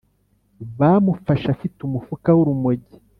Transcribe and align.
Bamufashe 0.79 1.47
afite 1.55 1.77
umufuka 1.87 2.29
w’urumogi. 2.37 2.95